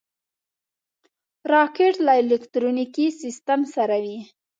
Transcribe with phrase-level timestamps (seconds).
[1.51, 4.19] راکټ له الکترونیکي سیسټم سره وي